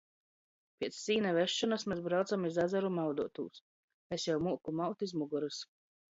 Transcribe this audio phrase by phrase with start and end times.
[0.77, 3.61] Piec sīna vesšonys mes braucam iz azaru mauduotūs.
[4.19, 5.63] Es jau muoku maut iz mugorys.